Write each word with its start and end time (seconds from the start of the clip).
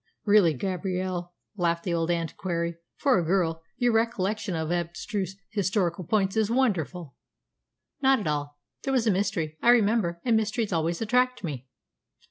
"Really, 0.25 0.55
Gabrielle," 0.55 1.35
laughed 1.57 1.83
the 1.83 1.93
old 1.93 2.09
antiquary, 2.09 2.75
"for 2.95 3.19
a 3.19 3.23
girl, 3.23 3.61
your 3.77 3.91
recollection 3.93 4.55
of 4.55 4.71
abstruse 4.71 5.35
historical 5.51 6.03
points 6.05 6.35
is 6.35 6.49
wonderful." 6.49 7.13
"Not 8.01 8.19
at 8.19 8.25
all. 8.25 8.57
There 8.81 8.93
was 8.93 9.05
a 9.05 9.11
mystery, 9.11 9.59
I 9.61 9.69
remember, 9.69 10.19
and 10.25 10.35
mysteries 10.35 10.73
always 10.73 11.03
attract 11.03 11.43
me." 11.43 11.67